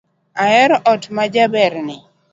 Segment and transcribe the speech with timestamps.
[0.43, 1.97] Ahero ot ma jaberni.